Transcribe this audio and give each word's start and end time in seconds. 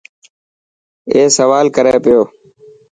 اي 1.11 1.21
سوال 1.37 1.65
ڪري 1.75 1.95
پيو. 2.03 2.21